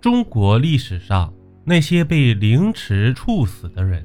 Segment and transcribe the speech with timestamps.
[0.00, 1.30] 中国历史上
[1.62, 4.02] 那些被凌迟处死的人，“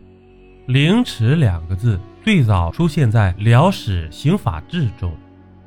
[0.68, 5.16] 凌迟”两个字最早出现在《辽史刑法志》中，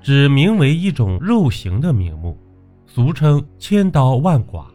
[0.03, 2.38] 指名为一种肉刑的名目，
[2.87, 4.71] 俗称千刀万剐。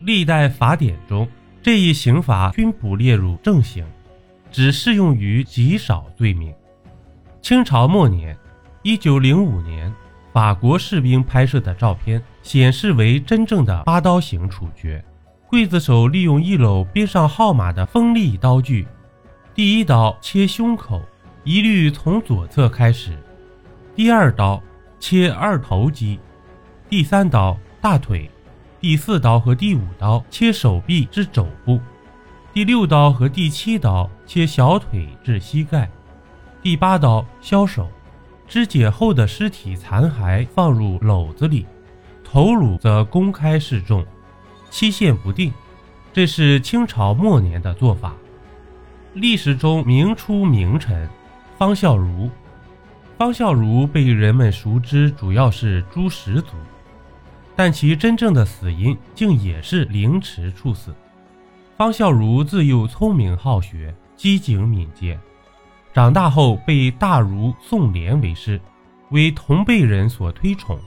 [0.00, 1.28] 历代法典中，
[1.60, 3.84] 这一刑罚均不列入正刑，
[4.50, 6.54] 只适用于极少罪名。
[7.42, 8.34] 清朝末年，
[8.82, 9.92] 一九零五年。
[10.38, 15.04] 法国士兵拍摄的照片显示为真正的八刀型处决。
[15.50, 18.86] 刽子手利用一篓编上号码的锋利刀具，
[19.52, 21.02] 第一刀切胸口，
[21.42, 23.14] 一律从左侧开始；
[23.96, 24.62] 第二刀
[25.00, 26.20] 切二头肌；
[26.88, 28.30] 第三刀大腿；
[28.80, 31.80] 第四刀和第五刀切手臂至肘部；
[32.52, 35.88] 第六刀和第七刀切小腿至膝盖；
[36.62, 37.88] 第八刀削手。
[38.48, 41.66] 肢解后的尸体残骸放入篓子里，
[42.24, 44.04] 头颅则公开示众，
[44.70, 45.52] 期限不定。
[46.12, 48.14] 这是清朝末年的做法。
[49.12, 51.08] 历史中明初名臣
[51.58, 52.30] 方孝孺，
[53.18, 56.52] 方孝孺被人们熟知主要是诛十族，
[57.54, 60.94] 但其真正的死因竟也是凌迟处死。
[61.76, 65.18] 方孝孺自幼聪明好学，机警敏捷。
[65.92, 68.60] 长大后被大儒宋濂为师，
[69.10, 70.78] 为同辈人所推崇。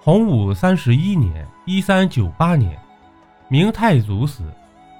[0.00, 2.78] 洪武三十一年（一三九八年），
[3.48, 4.44] 明太祖死，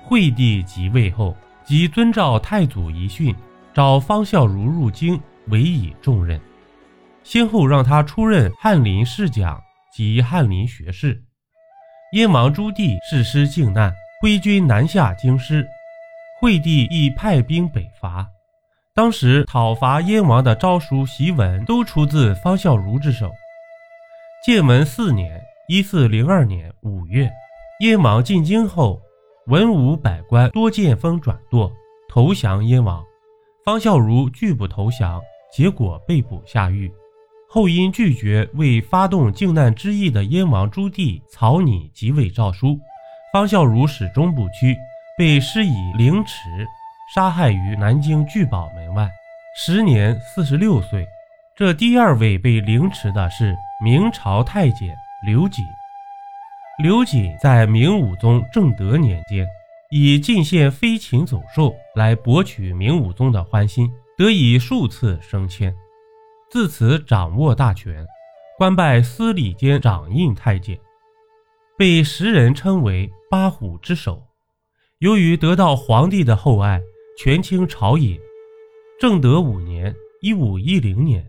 [0.02, 3.34] 惠帝即位后，即遵照太祖遗训，
[3.74, 6.40] 召方孝孺入京，委以重任，
[7.22, 11.22] 先后让他出任翰林侍讲及翰林学士。
[12.14, 15.66] 燕王朱棣誓师靖难，挥军南下京师，
[16.40, 18.26] 惠帝亦派兵北伐。
[18.96, 23.28] 当时讨伐燕王的诏书檄文都出自方孝孺之手。
[24.46, 27.28] 建文四年（一四零二年）五月，
[27.80, 29.02] 燕王进京后，
[29.46, 31.72] 文武百官多见风转舵，
[32.08, 33.02] 投降燕王。
[33.64, 35.20] 方孝孺拒不投降，
[35.52, 36.88] 结果被捕下狱。
[37.48, 42.78] 后因拒绝为发动靖难之役的燕王朱棣草拟即位诏书，
[43.32, 44.76] 方孝孺始终不屈，
[45.18, 46.38] 被施以凌迟。
[47.14, 49.08] 杀害于南京聚宝门外，
[49.54, 51.06] 时年四十六岁。
[51.54, 55.64] 这第二位被凌迟的是明朝太监刘瑾。
[56.82, 59.46] 刘瑾在明武宗正德年间，
[59.92, 63.88] 以进献飞禽走兽来博取明武宗的欢心，
[64.18, 65.72] 得以数次升迁，
[66.50, 68.04] 自此掌握大权，
[68.58, 70.76] 官拜司礼监掌印太监，
[71.78, 74.20] 被时人称为八虎之首。
[74.98, 76.82] 由于得到皇帝的厚爱。
[77.16, 78.20] 权倾朝野。
[78.98, 81.24] 正德五年（一五一零年），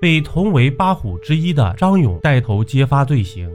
[0.00, 3.50] 被同为八虎之一的张勇带头揭发罪行。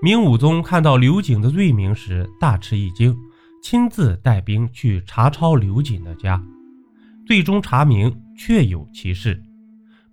[0.00, 3.16] 明武宗看到刘瑾的罪名时，大吃一惊，
[3.62, 6.42] 亲自带兵去查抄刘瑾的家，
[7.26, 9.40] 最终查明确有其事。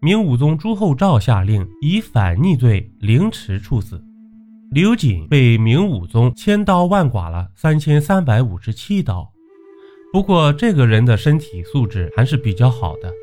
[0.02, 4.04] 明武宗朱厚照下令以反逆罪凌迟处死。
[4.72, 9.32] 刘瑾被明武宗千刀万剐了三千三百五十七刀。
[10.12, 13.14] 不过，这个人的身体素质还是比较好的。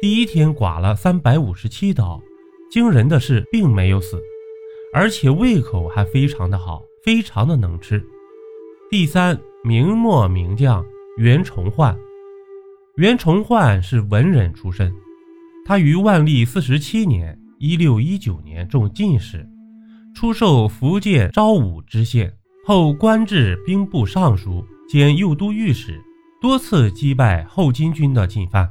[0.00, 2.20] 第一天剐了三百五十七刀，
[2.68, 4.20] 惊人的是并没有死，
[4.92, 8.04] 而且胃口还非常的好，非常的能吃。
[8.90, 10.84] 第三，明末名将
[11.18, 11.96] 袁崇焕。
[12.96, 14.92] 袁崇焕是文人出身，
[15.64, 19.46] 他于万历四十七年（一六一九年）中进士，
[20.16, 22.32] 出授福建昭武知县，
[22.66, 26.02] 后官至兵部尚书兼右都御史。
[26.44, 28.70] 多次击败后金军的进犯，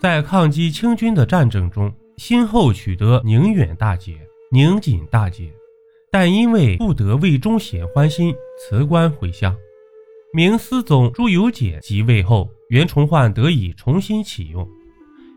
[0.00, 4.20] 在抗击清军的战争中，先后取得宁远大捷、
[4.52, 5.52] 宁锦大捷，
[6.12, 9.52] 但因为不得魏忠贤欢心，辞官回乡。
[10.32, 14.64] 明思宗朱由检即位后，袁崇焕得以重新启用，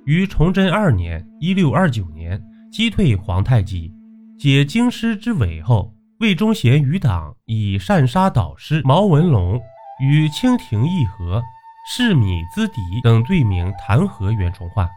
[0.05, 2.39] 于崇祯二年（一六二九年）
[2.71, 3.91] 击退皇太极，
[4.37, 9.59] 解京师之围后，魏忠贤余党以擅杀导师毛文龙
[9.99, 11.41] 与清廷议和。
[11.87, 14.89] 弑米资敌等罪名弹劾袁崇焕，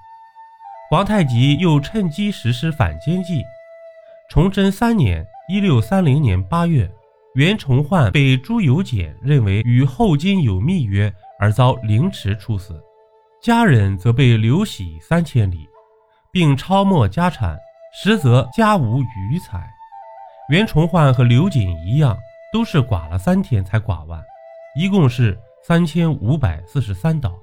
[0.88, 3.44] 皇太极又趁机实施反间计。
[4.30, 6.90] 崇祯三年（一六三零年）八月，
[7.34, 12.82] 袁崇焕被朱由检认为与后金有密约，而遭凌迟处死，
[13.42, 15.68] 家人则被流徙三千里，
[16.32, 17.58] 并抄没家产，
[18.02, 19.68] 实则家无余财。
[20.48, 22.16] 袁崇焕和刘瑾一样，
[22.50, 24.24] 都是剐了三天才剐完，
[24.74, 25.38] 一共是。
[25.62, 27.38] 三千五百四十三刀，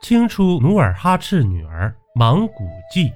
[0.00, 3.12] 清初努尔哈赤女儿莽古济，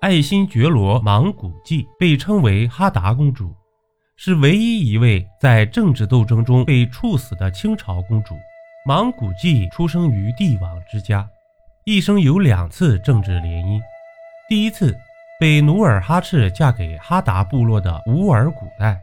[0.00, 3.54] 爱新觉罗莽古济被称为哈达公主，
[4.16, 8.34] 是唯一一位在政治斗争中被处死的清朝公主。
[8.86, 11.28] 莽古纪出生于帝王之家，
[11.84, 13.80] 一生有两次政治联姻。
[14.48, 14.94] 第一次
[15.38, 19.00] 被努尔哈赤嫁给哈达部落的乌尔古代，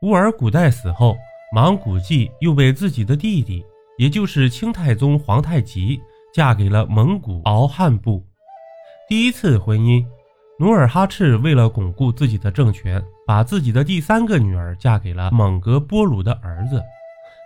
[0.00, 1.16] 乌尔古代死后，
[1.52, 3.64] 莽古纪又被自己的弟弟，
[3.98, 6.00] 也就是清太宗皇太极，
[6.34, 8.24] 嫁给了蒙古敖汉部。
[9.08, 10.04] 第一次婚姻。
[10.58, 16.80] 努尔哈赤为了巩固自己的政权，把自己的第三个女儿嫁给了蒙哥波鲁的儿子。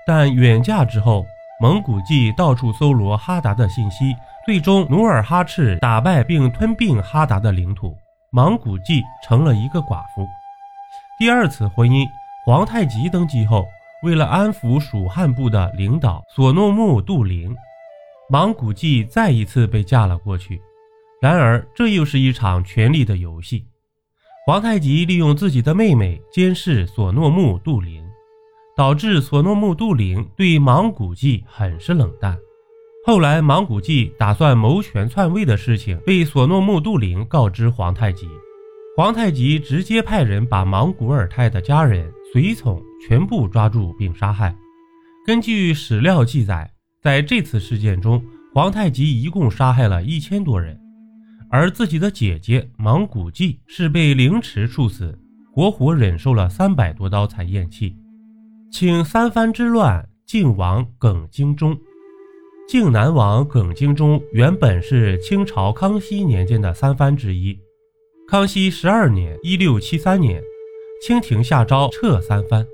[0.06, 1.24] 但远嫁之后，
[1.58, 4.14] 蒙古纪到处搜罗哈达的信息，
[4.44, 7.96] 最终努尔哈赤打败并吞并哈达的领土，
[8.32, 10.26] 蒙古纪成了一个寡妇。
[11.18, 12.06] 第二次婚姻，
[12.44, 13.64] 皇太极登基后，
[14.06, 17.52] 为了安抚蜀汉部的领导索诺木杜陵，
[18.30, 20.62] 蒙古纪再一次被嫁了过去。
[21.20, 23.66] 然而，这又是一场权力的游戏。
[24.46, 28.00] 皇太极利用自己的妹妹监视索诺木杜陵，
[28.76, 32.38] 导致索诺木杜陵对莽古纪很是冷淡。
[33.04, 38.28] 后来，莽古纪打算谋权篡位的事情被索诺木杜陵告知皇太极，
[38.96, 44.54] 皇太极直接派人把莽古尔泰的家人、随从全部抓住并杀害。
[45.26, 46.70] 根据史料记载，
[47.02, 48.22] 在这次事件中，
[48.54, 50.78] 皇太极一共杀害了一千多人。
[51.48, 55.16] 而自己的姐姐莽古济是被凌迟处死，
[55.52, 57.96] 活活忍受了三百多刀才咽气。
[58.72, 61.78] 请三藩之乱，靖王耿精忠。
[62.68, 67.56] 靖南王耿精忠原本是清朝康熙年间的三藩之一。
[68.28, 70.42] 康熙十二年（一六七三年），
[71.02, 72.66] 清廷下诏撤三藩。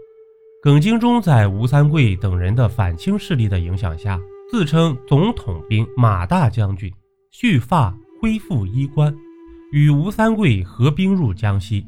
[0.63, 4.21] 耿精忠在吴三桂等人的反清势力的影响下，
[4.51, 6.93] 自称总统兵马大将军，
[7.31, 7.95] 蓄发。
[8.21, 9.13] 恢复衣冠，
[9.73, 11.85] 与吴三桂合兵入江西，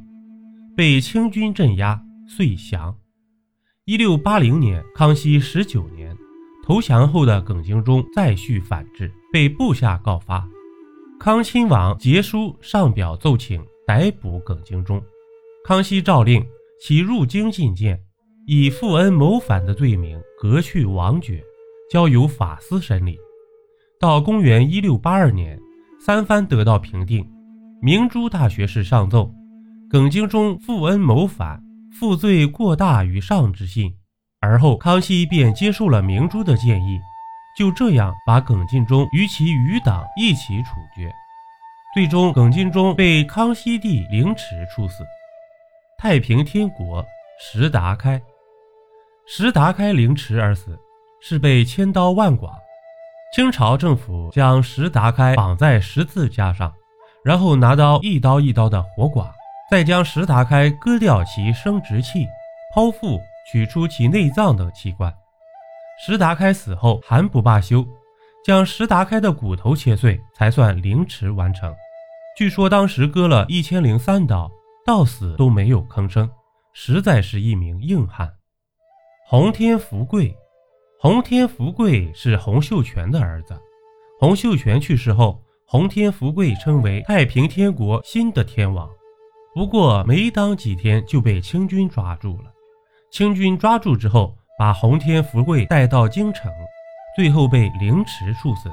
[0.77, 1.97] 被清军镇压，
[2.27, 2.93] 遂降。
[3.85, 6.13] 一六八零年，康熙十九年，
[6.65, 10.45] 投降后的耿精忠再续反制，被部下告发。
[11.21, 15.01] 康亲王杰书上表奏请逮捕耿精忠，
[15.67, 16.47] 康熙诏令
[16.79, 17.99] 其入京觐见，
[18.47, 21.43] 以负恩谋反的罪名革去王爵，
[21.91, 23.19] 交由法司审理。
[23.99, 25.59] 到公元一六八二年。
[25.99, 27.27] 三藩得到平定，
[27.81, 29.33] 明珠大学士上奏，
[29.89, 31.59] 耿精忠负恩谋反，
[31.99, 33.91] 负罪过大于上之信。
[34.43, 37.01] 而后康熙便接受了明珠的建议，
[37.57, 41.11] 就这样把耿精忠与其余党一起处决。
[41.95, 45.03] 最终，耿精忠被康熙帝凌迟处死。
[45.99, 47.05] 太平天国
[47.39, 48.21] 石达开，
[49.27, 50.79] 石达开凌迟而死，
[51.21, 52.53] 是被千刀万剐。
[53.35, 56.73] 清朝政府将石达开绑在十字架上，
[57.25, 59.33] 然后拿刀一刀一刀的活剐，
[59.71, 62.27] 再将石达开割掉其生殖器、
[62.75, 63.19] 剖腹
[63.51, 65.13] 取出其内脏等器官。
[66.05, 67.85] 石达开死后还不罢休，
[68.45, 71.75] 将石达开的骨头切碎，才算凌迟完成。
[72.37, 74.51] 据说当时割了一千零三刀，
[74.87, 76.31] 到死都没有吭声，
[76.75, 78.31] 实在是一名硬汉。
[79.27, 80.35] 洪天福贵。
[81.01, 83.59] 洪天福贵是洪秀全的儿子。
[84.21, 88.89] 洪秀全去世后，洪天福贵称为太平天国新的天王。
[89.55, 92.53] 不过没当几天就被清军抓住了。
[93.11, 96.53] 清军抓住之后，把洪天福贵带到京城，
[97.17, 98.71] 最后被凌迟处死。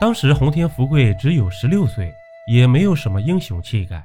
[0.00, 2.10] 当时洪天福贵只有十六岁，
[2.50, 4.02] 也没有什么英雄气概。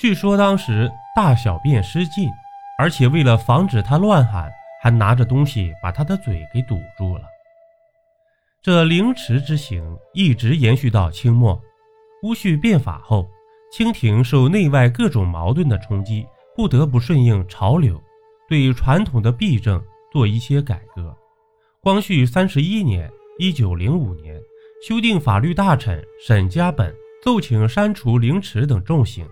[0.00, 2.30] 据说当时大小便失禁，
[2.78, 4.50] 而且为了防止他乱喊。
[4.82, 7.24] 还拿着东西把他的嘴给堵住了。
[8.62, 11.60] 这凌迟之刑一直延续到清末，
[12.22, 13.28] 戊戌变法后，
[13.70, 16.26] 清廷受内外各种矛盾的冲击，
[16.56, 18.02] 不得不顺应潮流，
[18.48, 21.14] 对传统的弊政做一些改革。
[21.82, 24.40] 光绪三十一年（一九零五年），
[24.88, 26.90] 修订法律大臣沈家本
[27.22, 29.28] 奏请删除凌迟等重刑，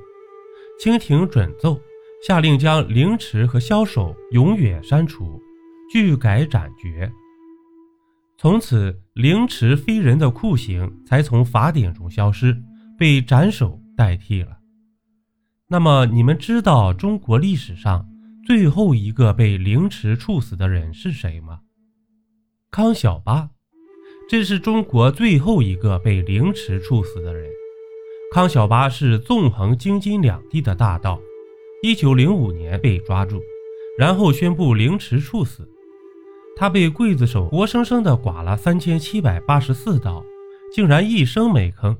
[0.78, 1.80] 清廷准奏。
[2.26, 5.40] 下令将凌迟和枭首永远删除，
[5.92, 7.08] 拒改斩决。
[8.36, 12.60] 从此，凌迟非人的酷刑才从法典中消失，
[12.98, 14.58] 被斩首代替了。
[15.68, 18.04] 那么，你们知道中国历史上
[18.44, 21.60] 最后一个被凌迟处死的人是谁吗？
[22.72, 23.48] 康小八，
[24.28, 27.48] 这是中国最后一个被凌迟处死的人。
[28.30, 31.18] 康小八是纵横京津两地的大盗。
[31.82, 33.40] 一九零五年被抓住，
[33.96, 35.66] 然后宣布凌迟处死。
[36.54, 40.22] 他被刽子手活生生的剐了三千七百八十四刀，
[40.70, 41.96] 竟然一声没吭。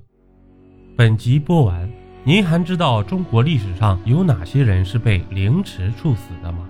[0.97, 1.91] 本集播完，
[2.25, 6.69] 您还知道中国历史上有哪些人是被凌迟处死的吗？